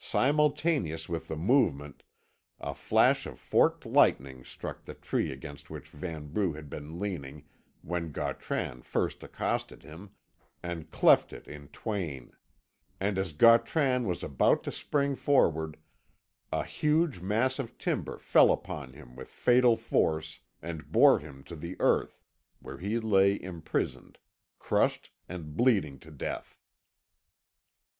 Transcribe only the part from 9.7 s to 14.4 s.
him, and cleft it in twain; and as Gautran was